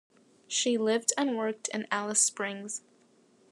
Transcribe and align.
She 0.47 0.79
lived 0.79 1.13
and 1.15 1.37
worked 1.37 1.67
in 1.67 1.85
Alice 1.91 2.23
Springs. 2.23 2.81